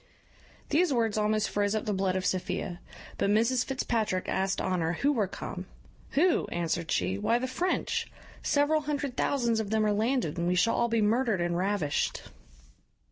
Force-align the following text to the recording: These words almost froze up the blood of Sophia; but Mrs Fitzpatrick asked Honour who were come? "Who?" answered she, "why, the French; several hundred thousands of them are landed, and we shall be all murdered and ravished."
These 0.69 0.91
words 0.91 1.15
almost 1.15 1.47
froze 1.51 1.75
up 1.75 1.85
the 1.85 1.93
blood 1.93 2.15
of 2.15 2.25
Sophia; 2.25 2.79
but 3.19 3.29
Mrs 3.29 3.63
Fitzpatrick 3.63 4.27
asked 4.27 4.59
Honour 4.59 4.93
who 4.93 5.11
were 5.11 5.27
come? 5.27 5.67
"Who?" 6.13 6.47
answered 6.47 6.89
she, 6.89 7.19
"why, 7.19 7.37
the 7.37 7.45
French; 7.45 8.11
several 8.41 8.81
hundred 8.81 9.15
thousands 9.15 9.59
of 9.59 9.69
them 9.69 9.85
are 9.85 9.93
landed, 9.93 10.39
and 10.39 10.47
we 10.47 10.55
shall 10.55 10.87
be 10.87 11.01
all 11.01 11.05
murdered 11.07 11.39
and 11.39 11.55
ravished." 11.55 12.23